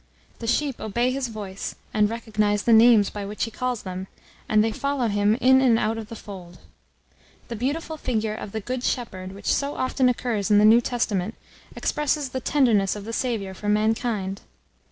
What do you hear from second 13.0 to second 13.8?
the Saviour for